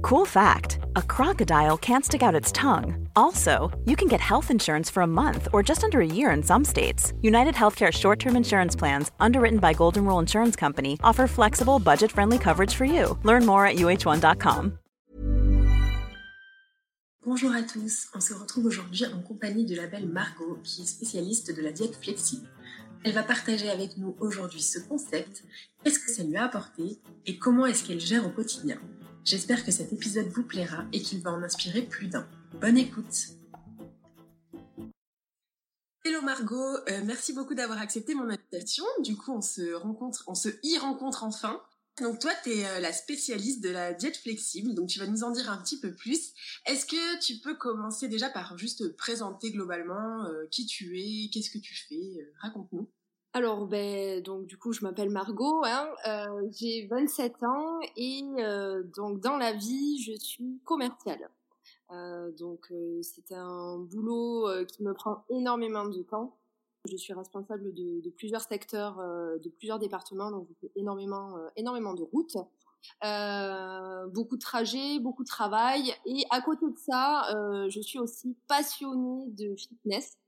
[0.00, 3.08] Cool fact a crocodile can't stick out its tongue.
[3.14, 6.42] Also, you can get health insurance for a month or just under a year in
[6.42, 7.12] some states.
[7.22, 12.10] United Healthcare short term insurance plans, underwritten by Golden Rule Insurance Company, offer flexible, budget
[12.10, 13.18] friendly coverage for you.
[13.22, 14.78] Learn more at uh1.com.
[17.24, 20.86] Bonjour à tous, on se retrouve aujourd'hui en compagnie de la belle Margot qui est
[20.86, 22.48] spécialiste de la diète flexible.
[23.04, 25.44] Elle va partager avec nous aujourd'hui ce concept,
[25.84, 28.80] qu'est-ce que ça lui a apporté et comment est-ce qu'elle gère au quotidien.
[29.24, 32.28] J'espère que cet épisode vous plaira et qu'il va en inspirer plus d'un.
[32.60, 33.28] Bonne écoute
[36.04, 38.84] Hello Margot, euh, merci beaucoup d'avoir accepté mon invitation.
[39.04, 41.62] Du coup, on se rencontre, on se y rencontre enfin.
[42.00, 45.22] Donc toi, tu es euh, la spécialiste de la diète flexible, donc tu vas nous
[45.22, 46.32] en dire un petit peu plus.
[46.66, 51.50] Est-ce que tu peux commencer déjà par juste présenter globalement euh, qui tu es, qu'est-ce
[51.50, 52.90] que tu fais Raconte-nous.
[53.34, 58.82] Alors, ben, donc du coup, je m'appelle Margot, hein, euh, j'ai 27 ans et euh,
[58.94, 61.30] donc dans la vie, je suis commerciale.
[61.92, 66.36] Euh, donc c'est un boulot qui me prend énormément de temps.
[66.90, 72.36] Je suis responsable de, plusieurs secteurs, de plusieurs départements, donc énormément, énormément de routes.
[74.12, 75.94] beaucoup de trajets, beaucoup de travail.
[76.04, 77.28] Et à côté de ça,
[77.68, 80.18] je suis aussi passionnée de fitness.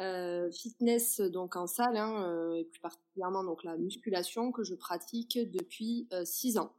[0.00, 4.74] Euh, fitness donc en salle hein, euh, et plus particulièrement donc la musculation que je
[4.74, 6.72] pratique depuis 6 euh, ans.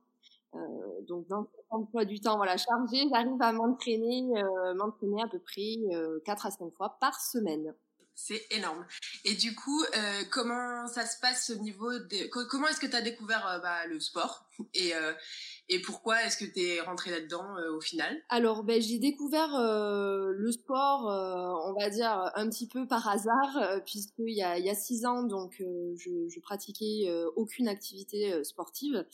[1.08, 4.34] donc dans emploi du temps voilà chargé, j'arrive à m'entraîner
[4.76, 5.78] m'entraîner à peu près
[6.26, 7.74] 4 à 5 fois par semaine.
[8.18, 8.86] C'est énorme.
[9.26, 9.84] Et du coup,
[10.32, 12.28] comment ça se passe au niveau de...
[12.28, 14.46] Comment est-ce que tu as découvert bah, le sport?
[14.74, 14.94] Et,
[15.68, 18.22] et pourquoi est-ce que tu es rentrée là-dedans euh, au final?
[18.30, 23.08] Alors, ben, j'ai découvert euh, le sport, euh, on va dire, un petit peu par
[23.08, 25.56] hasard, puisqu'il y a, il y a six ans, donc,
[25.96, 29.06] je, je pratiquais aucune activité sportive.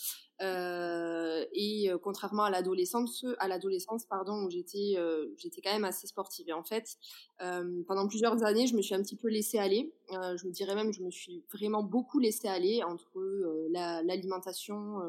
[0.41, 4.95] Euh, et contrairement à l'adolescence, à l'adolescence pardon, où j'étais
[5.37, 6.49] j'étais quand même assez sportive.
[6.49, 6.97] Et en fait,
[7.37, 9.93] pendant plusieurs années, je me suis un petit peu laissée aller.
[10.09, 13.11] je me dirais même, je me suis vraiment beaucoup laissée aller entre
[14.03, 14.99] l'alimentation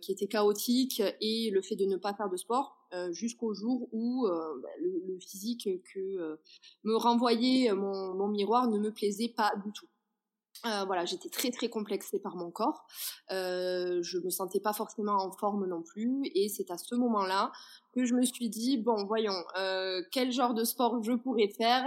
[0.00, 3.88] qui était chaotique et le fait de ne pas faire de sport euh, jusqu'au jour
[3.92, 6.36] où euh, bah, le, physique que euh,
[6.84, 9.88] me renvoyait mon, miroir ne me plaisait pas du tout.
[10.86, 12.86] Voilà, j'étais très très complexée par mon corps.
[13.30, 17.52] je me sentais pas forcément en forme non plus, et c'est à ce moment-là
[17.92, 19.44] que je me suis dit bon, voyons,
[20.10, 21.84] quel genre de sport je pourrais faire,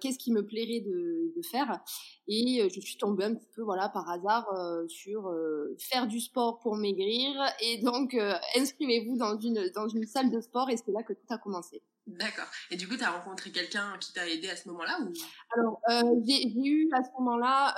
[0.00, 1.80] qu'est-ce qui me plairait de, de faire,
[2.28, 6.06] et euh, je suis tombée un petit peu voilà par hasard euh, sur euh, faire
[6.06, 8.16] du sport pour maigrir et donc
[8.56, 11.82] inscrivez-vous dans une dans une salle de sport et c'est là que tout a commencé.
[12.08, 12.46] D'accord.
[12.70, 15.12] Et du coup, tu as rencontré quelqu'un qui t'a aidé à ce moment-là ou?
[15.56, 15.80] Alors,
[16.26, 17.74] j'ai eu à ce moment-là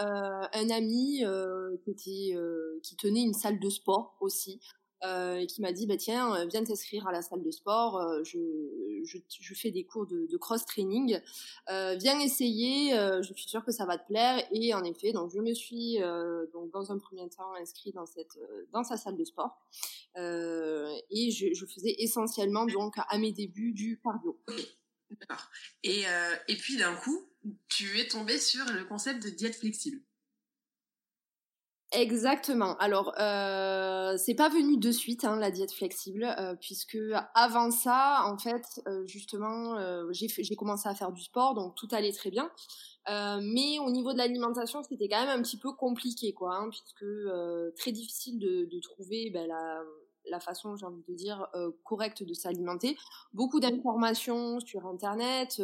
[0.53, 1.25] un ami
[1.85, 2.37] qui, était,
[2.83, 4.61] qui tenait une salle de sport aussi.
[5.03, 7.97] Euh, et qui m'a dit bah tiens euh, viens t'inscrire à la salle de sport
[7.97, 8.39] euh, je,
[9.03, 11.19] je, je, fais des cours de, de cross training
[11.71, 14.45] euh, viens essayer je suis sûre que ça va te plaire.
[14.53, 15.99] Et en effet donc je me suis
[16.53, 18.39] donc dans un premier temps inscrit dans cette
[18.73, 19.59] dans sa salle de sport.
[20.17, 24.39] Et je, je, faisais essentiellement donc à mes débuts du cardio.
[25.83, 26.03] Et
[26.49, 27.27] et puis d'un coup
[27.69, 30.03] tu es tombé sur le concept de diète flexible
[31.93, 32.77] Exactement.
[32.77, 36.97] Alors, euh, c'est pas venu de suite hein, la diète flexible, euh, puisque
[37.35, 41.89] avant ça, en fait, euh, justement, euh, j'ai commencé à faire du sport, donc tout
[41.91, 42.49] allait très bien.
[43.09, 47.05] mais au niveau de l'alimentation, c'était quand même un petit peu compliqué, quoi, hein, puisque
[47.77, 49.83] très difficile de, de trouver ben, la,
[50.31, 51.49] la façon, j'ai envie de dire,
[51.83, 52.97] correcte de s'alimenter.
[53.35, 55.61] Beaucoup d'informations sur Internet,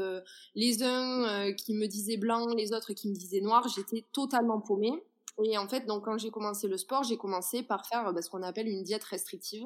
[0.57, 3.69] les uns qui me disaient blanc, les autres qui me disaient noir.
[3.69, 5.05] J'étais totalement paumée.
[5.45, 8.31] Et en fait, donc quand j'ai commencé le sport, j'ai commencé par faire bah, ce
[8.31, 9.65] qu'on appelle une diète restrictive,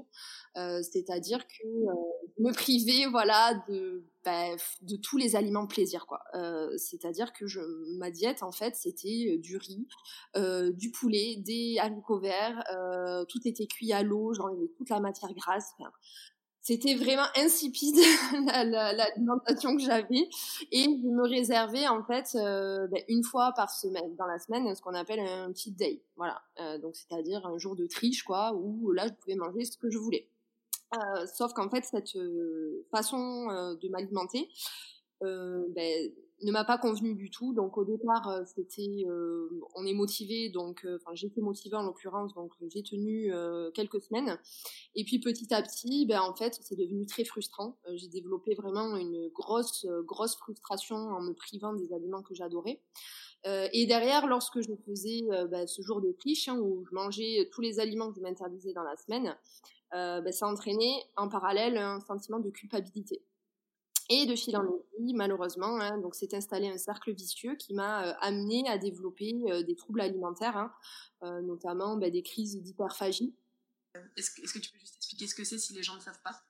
[0.57, 1.95] euh, c'est-à-dire que euh,
[2.39, 4.57] me priver, voilà, de bah,
[5.03, 6.23] tous les aliments plaisir, quoi.
[6.35, 7.45] Euh, c'est-à-dire que
[7.99, 9.87] ma diète, en fait, c'était du riz,
[10.75, 12.65] du poulet, des haricots verts,
[13.29, 15.73] tout était cuit à l'eau, j'enlevais toute la matière grasse.
[16.63, 17.97] C'était vraiment insipide
[18.35, 20.29] l'alimentation que j'avais.
[20.71, 24.75] Et je me réservais en fait euh, ben, une fois par semaine dans la semaine
[24.75, 26.43] ce qu'on appelle un cheat day voilà.
[26.61, 29.91] Euh, donc c'est-à-dire un jour de triche quoi où là je pouvais manger ce que
[29.91, 30.29] je voulais.
[30.95, 32.19] Euh, sauf qu'en fait cette
[32.91, 33.47] façon
[33.81, 34.49] de m'alimenter
[35.21, 37.53] ben, ne m'a pas convenu du tout.
[37.53, 41.83] Donc au départ, euh, c'était, euh, on est motivé, donc, euh, enfin j'étais motivée en
[41.83, 43.33] l'occurrence, donc j'ai tenu
[43.75, 44.39] quelques semaines.
[44.95, 47.77] Et puis petit à petit, ben en fait, c'est devenu très frustrant.
[47.95, 52.81] j'ai développé vraiment une grosse, grosse frustration en me privant des aliments que j'adorais.
[53.45, 57.61] et derrière, lorsque je faisais ben, ce jour de triche, hein, où je mangeais tous
[57.61, 59.37] les aliments que je m'interdisais dans la semaine,
[59.93, 63.23] ben, ça entraînait en parallèle un sentiment de culpabilité.
[64.13, 68.09] Et de fil en aiguille, malheureusement, hein, donc s'est installé un cercle vicieux qui m'a
[68.09, 70.73] euh, amené à développer euh, des troubles alimentaires, hein,
[71.23, 73.33] euh, notamment bah, des crises d'hyperphagie.
[74.17, 76.43] Est-ce que, tu peux juste expliquer ce que c'est si les gens ne savent pas?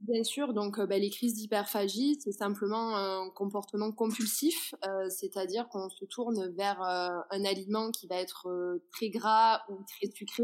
[0.00, 4.74] Bien sûr, donc bah, les crises d'hyperphagie, c'est simplement un comportement compulsif,
[5.08, 8.48] c'est-à-dire qu'on se tourne vers un aliment qui va être
[8.92, 10.42] très gras ou très sucré.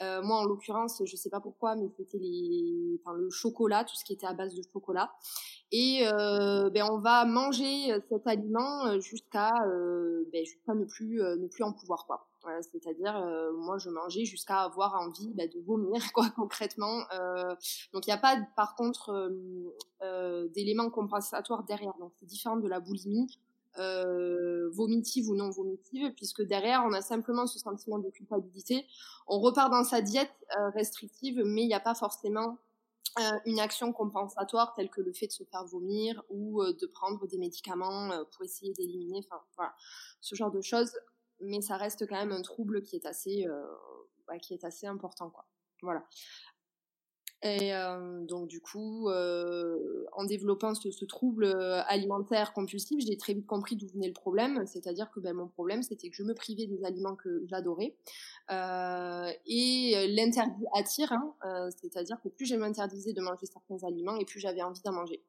[0.00, 3.96] moi, en l'occurrence, je ne sais pas pourquoi, mais c'était les, enfin, le chocolat, tout
[3.96, 5.10] ce qui était à base de chocolat
[5.72, 9.50] et euh, ben on va manger euh, cet aliment euh, jusqu'à
[10.32, 12.29] ben, jusqu'à ne plus ne plus en pouvoir quoi.
[12.62, 13.14] C'est-à-dire
[13.54, 17.00] moi je mangeais jusqu'à avoir envie ben, de vomir quoi concrètement.
[17.92, 19.30] donc il n'y a pas par contre
[20.54, 21.94] d'éléments compensatoires derrière.
[21.98, 23.26] Donc c'est différent de la boulimie.
[24.72, 28.86] vomitive ou non vomitive, puisque derrière on a simplement ce sentiment de culpabilité.
[29.26, 30.32] On repart dans sa diète
[30.74, 32.58] restrictive, mais il n'y a pas forcément
[33.18, 36.86] euh, une action compensatoire telle que le fait de se faire vomir ou euh, de
[36.86, 39.74] prendre des médicaments euh, pour essayer d'éliminer, enfin voilà,
[40.20, 40.92] ce genre de choses.
[41.40, 43.46] Mais ça reste quand même un trouble qui est assez,
[44.26, 45.46] bah, qui est assez important, quoi.
[45.82, 46.04] Voilà.
[47.42, 51.46] Et euh, donc du coup, euh, en développant ce, trouble
[51.86, 54.66] alimentaire compulsif, j'ai très vite compris d'où venait le problème.
[54.66, 57.96] C'est-à-dire que ben, mon problème, c'était que je me privais des aliments que j'adorais.
[58.50, 64.16] Euh, et l'interdit attire, hein, euh, c'est-à-dire que plus je m'interdisais de manger certains aliments,
[64.16, 65.22] et plus j'avais envie d'en manger.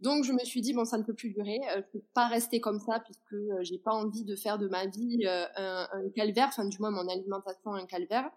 [0.00, 2.26] Donc je me suis dit bon ça ne peut plus durer, euh, je peux pas
[2.26, 5.88] rester comme ça puisque euh, j'ai pas envie de faire de ma vie euh, un,
[5.92, 8.28] un, calvaire, enfin du moins mon alimentation un calvaire.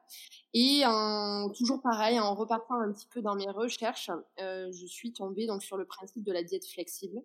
[0.53, 5.13] Et en, toujours pareil, en repartant un petit peu dans mes recherches, euh, je suis
[5.13, 7.21] tombée donc sur le principe de la diète flexible,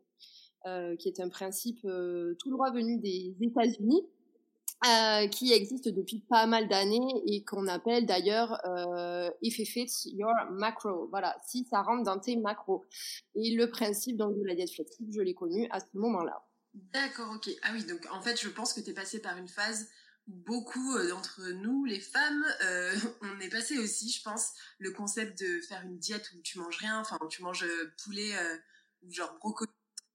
[0.99, 4.03] qui est un principe tout droit venu des États-Unis
[4.85, 10.11] euh, qui existe depuis pas mal d'années et qu'on appelle d'ailleurs euh, if it fits
[10.13, 11.09] your macro.
[11.11, 12.85] Voilà, si ça rentre dans tes macros.
[13.37, 16.45] Et le principe donc de la diète flexible, je l'ai connu à ce moment-là.
[16.75, 17.49] D'accord, ok.
[17.63, 19.89] Ah oui, donc en fait, je pense que tu es passé par une phase
[20.27, 22.45] où beaucoup euh, d'entre nous, les femmes,
[23.23, 26.79] on est passé aussi, je pense, le concept de faire une diète où tu manges
[26.79, 27.67] rien, enfin tu manges
[28.03, 28.33] poulet
[29.03, 29.71] ou genre brocoli,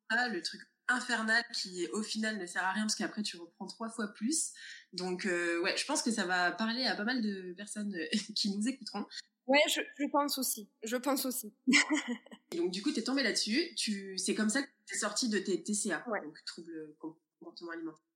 [0.09, 3.89] le truc infernal qui au final ne sert à rien parce qu'après tu reprends trois
[3.89, 4.51] fois plus.
[4.93, 8.07] Donc euh, ouais, je pense que ça va parler à pas mal de personnes euh,
[8.35, 9.05] qui nous écouteront.
[9.47, 10.69] Ouais, je, je, pense aussi.
[10.83, 11.53] Je pense aussi.
[12.57, 13.73] donc du coup, tu es tombé là-dessus.
[13.75, 18.06] Tu, c'est comme ça que tu es sorti de tes TCA, donc troubles comportement alimentaire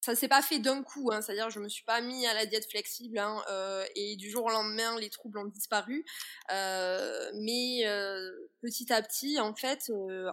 [0.00, 2.46] ça s'est pas fait d'un coup, hein, c'est-à-dire je me suis pas mis à la
[2.46, 6.04] diète flexible hein, euh, et du jour au lendemain les troubles ont disparu.
[6.52, 8.30] Euh, mais euh,
[8.62, 9.90] petit à petit, en fait,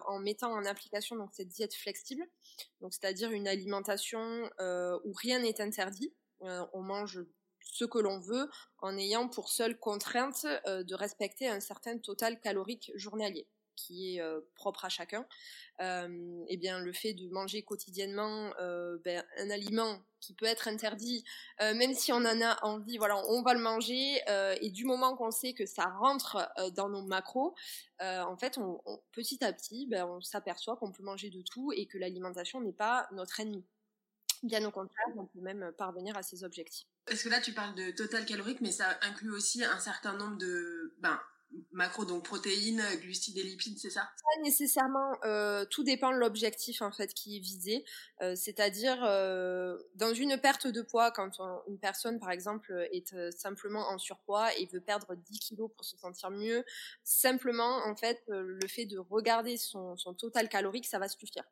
[0.08, 2.24] en mettant en application donc cette diète flexible,
[2.82, 4.50] donc c'est-à-dire une alimentation
[5.04, 7.26] où rien n'est interdit, on mange
[7.62, 12.92] ce que l'on veut en ayant pour seule contrainte de respecter un certain total calorique
[12.96, 15.26] journalier qui est euh, propre à chacun,
[15.82, 20.68] euh, eh bien le fait de manger quotidiennement euh, ben, un aliment qui peut être
[20.68, 21.24] interdit,
[21.60, 24.22] même si on en a envie, voilà, on va le manger
[24.60, 27.54] et du moment qu'on sait que ça rentre dans nos macros,
[28.00, 28.58] en fait,
[29.12, 32.74] petit à petit, ben, on s'aperçoit qu'on peut manger de tout et que l'alimentation n'est
[32.74, 33.64] pas notre ennemi.
[34.42, 36.88] Bien au contraire, on peut même parvenir à ses objectifs.
[37.06, 40.38] Parce que là, tu parles de total calorique, mais ça inclut aussi un certain nombre
[40.38, 41.20] de, ben,
[41.72, 44.02] macro, donc protéines, glucides et lipides, c'est ça?
[44.02, 45.18] Pas nécessairement.
[45.24, 47.86] Euh, tout dépend de l'objectif en fait qui est visé.
[48.22, 53.88] Euh, c'est-à-dire euh, dans une perte de poids, quand une personne par exemple est simplement
[53.90, 56.64] en surpoids et veut perdre 10 kilos pour se sentir mieux,
[57.04, 61.44] simplement en fait le fait de regarder son, total calorique, ça va suffire.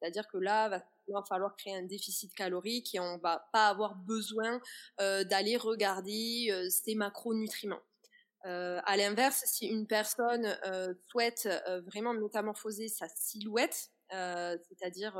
[0.00, 3.68] C'est-à-dire que là, va il va falloir créer un déficit calorique et on va pas
[3.68, 4.60] avoir besoin
[4.98, 7.82] d'aller regarder ses macronutriments.
[8.46, 10.56] Euh, à l'inverse, si une personne
[11.10, 11.48] souhaite
[11.86, 15.18] vraiment métamorphoser sa silhouette, c'est-à-dire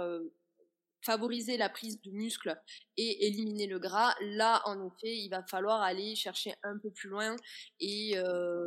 [1.05, 2.57] favoriser la prise de muscle
[2.97, 7.09] et éliminer le gras, là en effet il va falloir aller chercher un peu plus
[7.09, 7.37] loin
[7.81, 8.14] et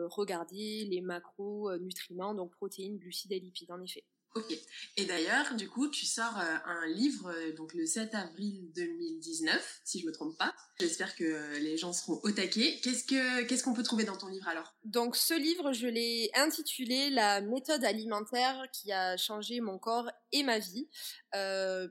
[0.10, 4.04] regarder les macronutriments, donc protéines, glucides et lipides en effet.
[4.36, 4.54] Ok.
[4.98, 9.82] Et d'ailleurs, du coup, tu sors euh, un livre euh, donc le 7 avril 2019,
[9.86, 10.54] si je me trompe pas.
[10.78, 12.78] J'espère que euh, les gens seront au taquet.
[12.84, 14.76] Qu'est-ce que qu'est-ce qu'on peut trouver dans ton livre alors?
[14.84, 20.44] Donc ce livre, je l'ai intitulé La méthode alimentaire qui a changé mon corps et
[20.44, 20.90] ma vie,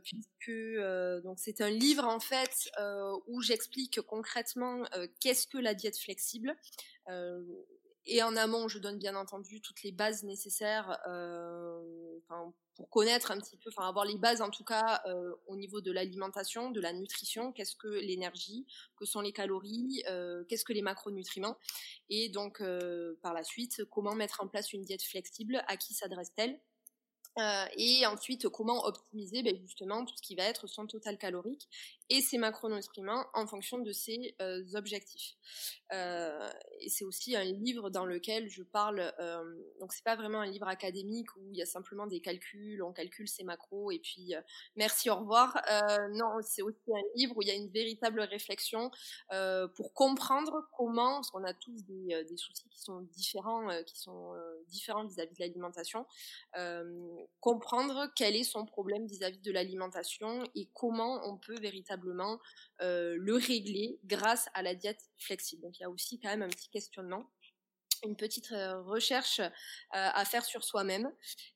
[0.02, 0.52] puisque
[1.22, 2.70] donc c'est un livre en fait
[3.26, 4.82] où j'explique concrètement
[5.18, 6.54] qu'est-ce que la diète flexible.
[8.06, 12.18] Et en amont, je donne bien entendu toutes les bases nécessaires euh,
[12.74, 15.80] pour connaître un petit peu, enfin avoir les bases en tout cas euh, au niveau
[15.80, 20.74] de l'alimentation, de la nutrition, qu'est-ce que l'énergie, que sont les calories, euh, qu'est-ce que
[20.74, 21.56] les macronutriments,
[22.10, 22.62] et donc
[23.22, 26.60] par la suite, comment mettre en place une diète flexible, à qui s'adresse-t-elle?
[27.38, 31.68] Euh, et ensuite, comment optimiser ben, justement tout ce qui va être son total calorique
[32.10, 35.36] et ses macronutriments en fonction de ses euh, objectifs.
[35.92, 36.50] Euh,
[36.80, 39.12] et c'est aussi un livre dans lequel je parle.
[39.18, 39.42] Euh,
[39.80, 42.92] donc c'est pas vraiment un livre académique où il y a simplement des calculs, on
[42.92, 44.34] calcule ses macros et puis
[44.76, 45.62] merci au revoir.
[46.12, 48.90] non, c'est aussi un livre où il y a une véritable réflexion
[49.76, 54.34] pour comprendre comment, parce qu'on a tous des, des, soucis qui sont différents, qui sont
[54.68, 56.06] différents vis-à-vis de l'alimentation
[57.40, 62.38] comprendre quel est son problème vis-à-vis de l'alimentation et comment on peut véritablement
[62.80, 65.62] euh, le régler grâce à la diète flexible.
[65.62, 67.30] Donc il y a aussi quand même un petit questionnement
[68.02, 69.50] une petite euh, recherche euh,
[69.90, 71.10] à faire sur soi-même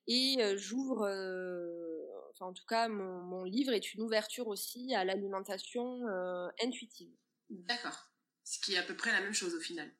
[0.06, 1.00] et j'ouvre
[2.30, 6.00] enfin en tout cas mon, mon, livre est une ouverture aussi à l'alimentation
[6.62, 7.12] intuitive.
[7.50, 8.08] D'accord.
[8.44, 9.92] Ce qui est à peu près la même chose au final.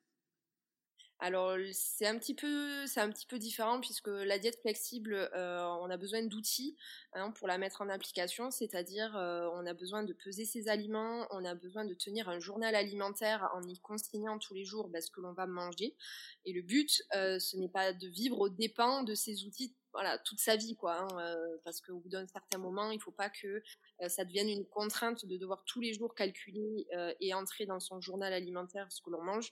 [1.21, 5.67] Alors c'est un petit peu c'est un petit peu différent puisque la diète flexible euh,
[5.81, 6.77] on a besoin d'outils
[7.11, 11.27] hein, pour la mettre en application, c'est-à-dire euh, on a besoin de peser ses aliments,
[11.31, 15.01] on a besoin de tenir un journal alimentaire en y consignant tous les jours bah,
[15.01, 15.93] ce que l'on va manger.
[16.45, 20.19] Et le but euh, ce n'est pas de vivre aux dépens de ces outils voilà
[20.19, 21.35] toute sa vie quoi hein,
[21.65, 23.61] parce qu'au bout d'un certain moment il faut pas que
[24.07, 26.85] ça devienne une contrainte de devoir tous les jours calculer
[27.19, 29.51] et entrer dans son journal alimentaire ce que l'on mange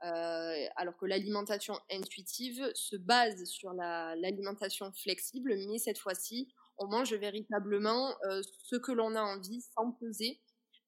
[0.00, 8.14] alors que l'alimentation intuitive se base sur l'alimentation flexible, mais cette fois-ci, on mange véritablement
[8.24, 10.40] euh, ce que l'on a envie sans peser,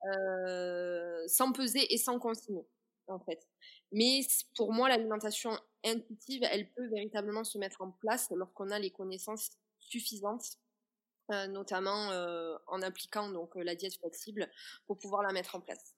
[0.05, 2.67] euh, sans peser et sans consigner,
[3.07, 3.47] en fait.
[3.93, 4.21] Mais
[4.57, 9.51] pour moi, l'alimentation intuitive, elle peut véritablement se mettre en place lorsqu'on a les connaissances
[9.79, 10.59] suffisantes,
[11.51, 12.09] notamment
[12.67, 14.51] en appliquant donc la diète flexible
[14.87, 15.98] pour pouvoir la mettre en place.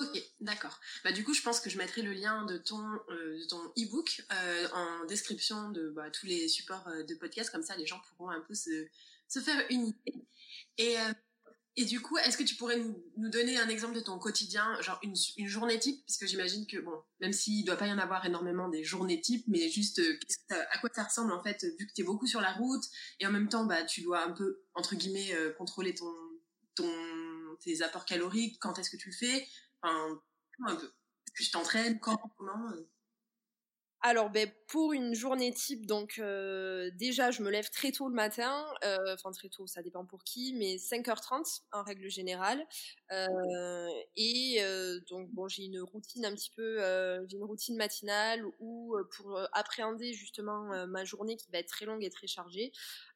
[0.00, 0.80] Ok, d'accord.
[1.04, 3.62] Bah du coup, je pense que je mettrai le lien de ton euh, de ton
[3.78, 7.86] e-book euh, en description de bah, tous les supports euh, de podcast, comme ça les
[7.86, 8.88] gens pourront un peu se,
[9.40, 10.26] faire une idée.
[10.78, 10.96] Et
[11.76, 14.98] et du coup, est-ce que tu pourrais nous, donner un exemple de ton quotidien, genre
[15.02, 16.04] une, une journée type?
[16.06, 19.20] Parce que j'imagine que, bon, même s'il doit pas y en avoir énormément des journées
[19.20, 20.00] types, mais juste
[20.50, 22.84] à quoi ça ressemble en fait, vu que tu es beaucoup sur la route
[23.18, 26.12] et en même temps, bah, tu dois un peu, entre guillemets, contrôler ton,
[26.76, 26.88] ton,
[27.60, 29.46] tes apports caloriques, quand est-ce que tu le fais
[29.84, 30.20] Enfin,
[31.34, 32.88] je t'entraîne Quand Comment euh?
[34.06, 38.14] Alors, ben, pour une journée type, donc euh, déjà, je me lève très tôt le
[38.14, 42.66] matin, euh, enfin très tôt, ça dépend pour qui, mais 5h30 en règle générale.
[44.16, 44.60] et
[45.08, 46.80] donc, bon, j'ai une routine un petit peu,
[47.26, 52.04] j'ai une routine matinale où, pour appréhender justement ma journée qui va être très longue
[52.04, 52.72] et très chargée,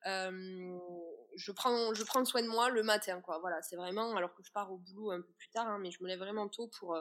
[0.07, 3.39] je prends, je prends soin de moi le matin, quoi.
[3.41, 5.91] Voilà, c'est vraiment, alors que je pars au boulot un peu plus tard, hein, mais
[5.91, 6.97] je me lève vraiment tôt pour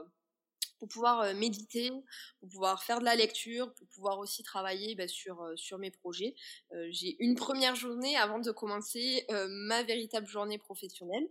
[0.80, 1.92] pour pouvoir euh, méditer,
[2.40, 5.92] pour pouvoir faire de la lecture, pour pouvoir aussi travailler bah, sur euh, sur mes
[5.92, 6.36] projets.
[6.74, 11.28] Euh, j'ai une première journée avant de commencer ma véritable journée professionnelle.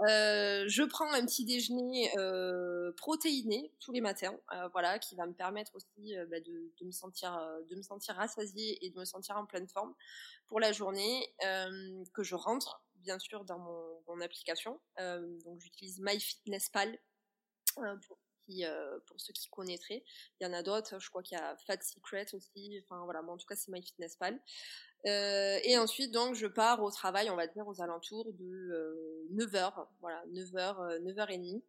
[0.00, 2.10] je prends un petit déjeuner
[2.96, 4.36] protéiné tous les matins,
[4.72, 7.38] voilà, qui va me permettre aussi bah, de, de, me sentir
[7.68, 9.94] de me sentir rassasiée et de me sentir en pleine forme
[10.46, 11.34] pour la journée.
[12.14, 14.80] que je rentre bien sûr dans mon, mon application.
[14.98, 16.98] donc j'utilise MyFitnessPal
[18.06, 18.18] pour
[18.50, 20.02] euh, pour ceux qui connaîtraient.
[20.40, 22.82] Il y en a d'autres, je crois qu'il y a Fat Secret aussi.
[22.84, 24.40] Enfin voilà, mais en tout cas c'est MyFitnessPal.
[25.06, 29.78] Euh, et ensuite donc je pars au travail, on va dire aux alentours de 9h,
[29.78, 31.62] euh, voilà 9h, 9h30.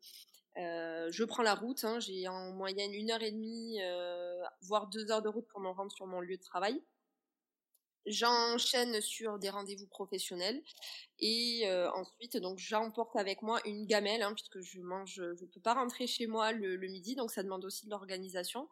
[0.58, 3.80] Euh, je prends la route, hein, j'ai en moyenne une heure et demie,
[4.62, 6.82] voire deux heures de route pour me rendre sur mon lieu de travail.
[8.08, 10.64] J'enchaîne sur des rendez-vous professionnels
[11.20, 15.60] et euh, ensuite donc j'emporte avec moi une gamelle hein, puisque je mange, je peux
[15.60, 18.70] pas rentrer chez moi le, midi donc ça demande aussi de l'organisation,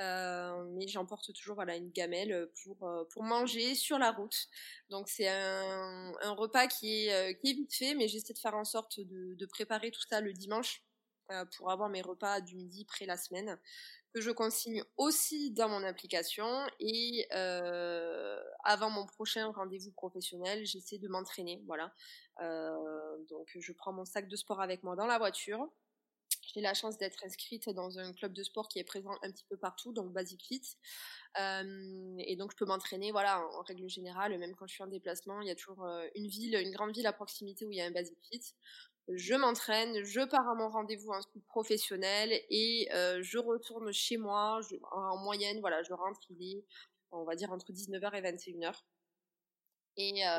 [0.00, 4.48] euh, mais j'emporte toujours voilà une gamelle pour euh, pour manger sur la route.
[4.88, 9.46] Donc c'est un, repas qui est vite fait, mais j'essaie de faire en sorte de
[9.46, 10.82] préparer tout ça le dimanche
[11.56, 13.58] pour avoir mes repas du midi près la semaine
[14.14, 16.46] que je consigne aussi dans mon application
[16.80, 21.92] et euh, avant mon prochain rendez-vous professionnel, j'essaie de m'entraîner, voilà.
[22.40, 25.68] Euh, donc je prends mon sac de sport avec moi dans la voiture.
[26.54, 29.44] J'ai la chance d'être inscrite dans un club de sport qui est présent un petit
[29.50, 30.62] peu partout, donc Basic Fit.
[31.38, 34.86] Euh, et donc je peux m'entraîner, voilà, en, règle générale, même quand je suis en
[34.86, 37.82] déplacement, il y a toujours une ville, une grande ville à proximité où il y
[37.82, 38.54] a un Basic Fit
[39.14, 41.12] je m'entraîne, je pars à mon rendez-vous
[41.48, 44.60] professionnel et euh, je retourne chez moi.
[44.92, 46.64] en moyenne, voilà, je rentre, il est,
[47.12, 48.82] on va dire, entre 19h et 21h.
[49.96, 50.38] Et euh,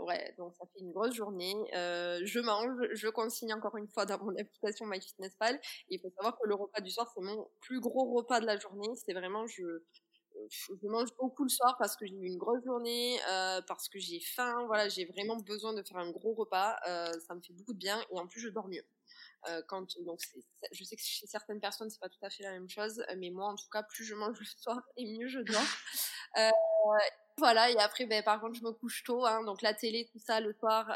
[0.00, 1.54] ouais, donc ça fait une grosse journée.
[1.74, 5.60] Euh, je mange, je consigne encore une fois dans mon application MyFitnessPal.
[5.90, 8.58] Il faut savoir que le repas du soir, c'est mon plus gros repas de la
[8.58, 8.88] journée.
[8.96, 9.62] C'est vraiment, je,
[10.50, 13.98] je mange beaucoup le soir parce que j'ai eu une grosse journée, euh, parce que
[13.98, 17.52] j'ai faim, voilà, j'ai vraiment besoin de faire un gros repas, euh, ça me fait
[17.52, 18.84] beaucoup de bien et en plus je dors mieux.
[19.48, 19.60] Euh,
[20.06, 20.20] donc
[20.72, 23.30] je sais que chez certaines personnes c'est pas tout à fait la même chose, mais
[23.30, 26.52] moi en tout cas plus je mange le soir et mieux je dors.
[27.36, 30.18] voilà et après ben par contre je me couche tôt, hein, donc la télé tout
[30.18, 30.86] ça le soir,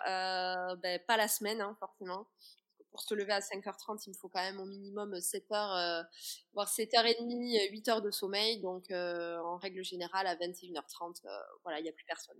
[0.82, 2.26] ben pas la semaine hein, forcément
[2.98, 6.02] pour se lever à 5h30, il me faut quand même au minimum 7 heures, euh,
[6.52, 8.60] voire 7h30, 8 heures de sommeil.
[8.60, 11.28] Donc, euh, en règle générale, à 21h30, euh,
[11.62, 12.36] voilà, il n'y a plus personne.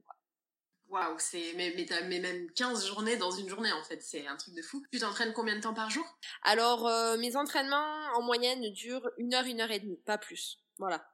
[0.88, 4.54] Waouh, c'est mais, mais, même 15 journées dans une journée en fait, c'est un truc
[4.54, 4.82] de fou.
[4.90, 6.04] Tu t'entraînes combien de temps par jour?
[6.42, 10.64] Alors mes entraînements en moyenne durent une heure, une heure et demie, pas plus.
[10.78, 11.06] Voilà.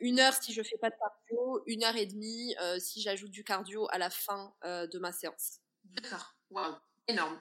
[0.00, 3.44] une heure si je fais pas de cardio, une heure et demie si j'ajoute du
[3.44, 5.60] cardio à la fin de ma séance.
[5.84, 6.34] D'accord.
[6.50, 6.74] Waouh,
[7.06, 7.40] énorme.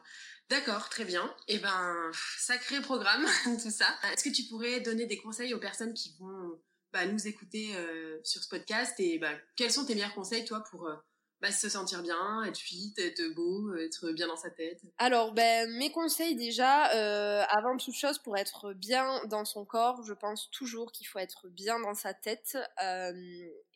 [0.52, 1.34] D'accord, très bien.
[1.48, 3.26] Et eh ben, sacré programme,
[3.64, 3.86] tout ça.
[4.12, 6.60] Est-ce que tu pourrais donner des conseils aux personnes qui vont
[6.92, 10.62] bah, nous écouter euh, sur ce podcast et bah, quels sont tes meilleurs conseils, toi,
[10.70, 10.96] pour euh,
[11.42, 15.70] bah, se sentir bien, être fit, être beau, être bien dans sa tête Alors, ben,
[15.78, 20.50] mes conseils déjà, euh, avant toute chose, pour être bien dans son corps, je pense
[20.52, 22.58] toujours qu'il faut être bien dans sa tête.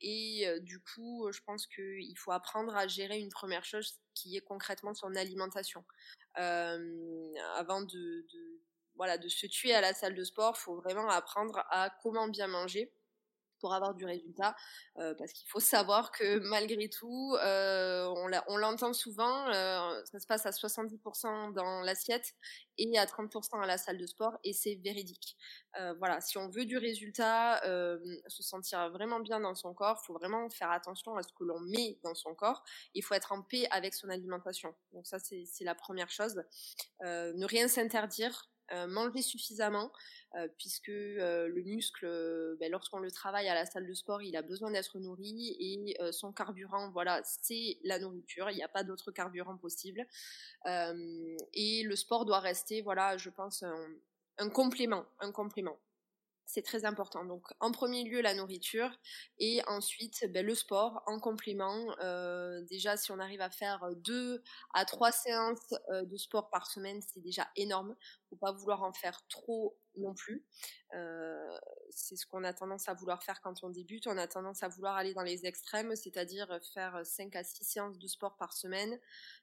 [0.01, 4.41] et du coup, je pense qu'il faut apprendre à gérer une première chose qui est
[4.41, 5.83] concrètement son alimentation.
[6.37, 8.61] Euh, avant de, de,
[8.95, 12.47] voilà, de se tuer à la salle de sport, faut vraiment apprendre à comment bien
[12.47, 12.91] manger
[13.59, 14.55] pour avoir du résultat
[14.97, 18.07] euh, parce qu'il faut savoir que malgré tout euh,
[18.47, 22.33] on l'entend souvent euh, ça se passe à 70% dans l'assiette
[22.77, 25.37] et à 30% à la salle de sport et c'est véridique.
[25.99, 27.61] Voilà si on veut du résultat
[28.27, 31.59] se sentir vraiment bien dans son corps faut vraiment faire attention à ce que l'on
[31.59, 32.63] met dans son corps
[32.93, 34.73] il faut être en paix avec son alimentation.
[34.93, 36.41] Donc ça c'est la première chose.
[37.01, 39.91] Ne rien s'interdire euh, manger suffisamment,
[40.35, 42.07] euh, puisque euh, le muscle,
[42.59, 45.97] ben, lorsqu'on le travaille à la salle de sport, il a besoin d'être nourri et
[46.11, 48.49] son carburant, voilà, c'est la nourriture.
[48.49, 50.05] Il n'y a pas d'autre carburant possible.
[50.65, 53.63] et le sport doit rester, voilà, je pense,
[54.37, 55.77] un complément, un complément
[56.45, 57.25] c'est très important.
[57.25, 58.91] Donc en premier lieu la nourriture
[59.39, 61.85] et ensuite ben, le sport en complément.
[62.01, 64.41] Euh, déjà si on arrive à faire deux
[64.73, 67.95] à trois séances euh, de sport par semaine, c'est déjà énorme.
[68.29, 70.45] Faut pas vouloir en faire trop non plus.
[71.89, 74.07] C'est ce qu'on a tendance à vouloir faire quand on débute.
[74.07, 77.97] On a tendance à vouloir aller dans les extrêmes, c'est-à-dire faire 5 à 6 séances
[77.97, 78.99] de sport par semaine,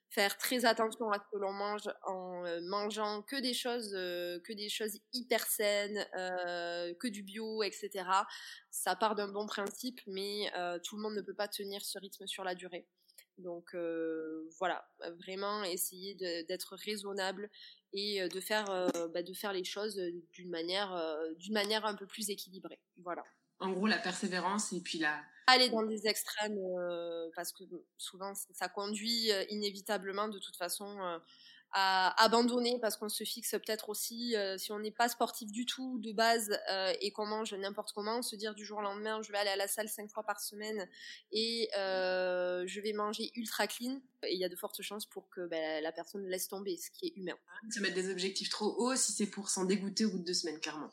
[0.09, 4.69] faire très attention à ce que l'on mange en mangeant que des choses, que des
[4.69, 8.05] choses hyper saines, que du bio, etc.
[8.71, 10.51] Ça part d'un bon principe, mais
[10.83, 12.87] tout le monde ne peut pas tenir ce rythme sur la durée.
[13.39, 13.75] Donc
[14.59, 14.87] voilà,
[15.19, 17.49] vraiment essayer d'être raisonnable
[17.93, 19.95] et euh, de faire, euh, bah, de faire les choses
[20.31, 22.79] d'une manière, euh, d'une manière un peu plus équilibrée.
[22.97, 23.23] Voilà.
[23.59, 25.21] En gros, la persévérance et puis la...
[25.47, 26.57] Aller dans des extrêmes,
[27.35, 27.63] parce que
[27.97, 31.19] souvent, ça conduit inévitablement de toute façon
[31.73, 35.65] à abandonner parce qu'on se fixe peut-être aussi, euh, si on n'est pas sportif du
[35.65, 39.21] tout de base euh, et qu'on mange n'importe comment, se dire du jour au lendemain,
[39.23, 40.87] je vais aller à la salle cinq fois par semaine
[41.31, 43.99] et euh, je vais manger ultra clean.
[44.23, 46.91] Et il y a de fortes chances pour que ben, la personne laisse tomber, ce
[46.91, 47.37] qui est humain.
[47.71, 50.33] Se mettre des objectifs trop hauts si c'est pour s'en dégoûter au bout de deux
[50.33, 50.91] semaines, clairement.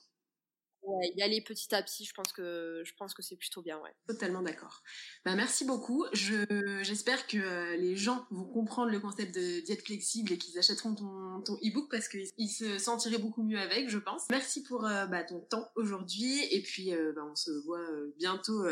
[0.82, 3.78] Ouais, y aller petit à petit, je pense que je pense que c'est plutôt bien,
[3.80, 3.94] ouais.
[4.06, 4.82] Totalement d'accord.
[5.24, 6.06] Bah merci beaucoup.
[6.12, 6.44] Je
[6.82, 10.94] j'espère que euh, les gens vont comprendre le concept de diète flexible et qu'ils achèteront
[10.94, 14.24] ton ton e-book parce qu'ils se sentiraient beaucoup mieux avec, je pense.
[14.30, 18.64] Merci pour euh, bah, ton temps aujourd'hui et puis euh, bah, on se voit bientôt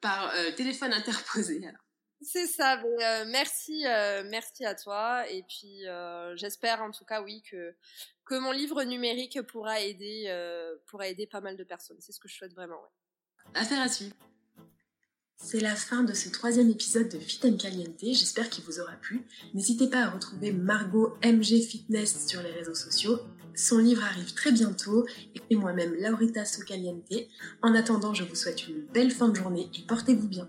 [0.00, 1.66] par téléphone interposé.
[1.66, 1.83] Alors.
[2.24, 2.82] C'est ça.
[2.82, 3.84] Mais, merci,
[4.30, 5.28] merci à toi.
[5.30, 5.84] Et puis,
[6.34, 7.74] j'espère en tout cas, oui, que
[8.24, 10.32] que mon livre numérique pourra aider,
[10.86, 11.98] pourra aider pas mal de personnes.
[12.00, 12.80] C'est ce que je souhaite vraiment.
[13.54, 14.14] Affaire à suivre.
[15.36, 19.26] C'est la fin de ce troisième épisode de Fit Caliente, j'espère qu'il vous aura plu.
[19.52, 23.18] N'hésitez pas à retrouver Margot MG Fitness sur les réseaux sociaux.
[23.54, 25.06] Son livre arrive très bientôt
[25.50, 27.12] et moi-même Laurita Socaliente.
[27.62, 30.48] En attendant, je vous souhaite une belle fin de journée et portez-vous bien.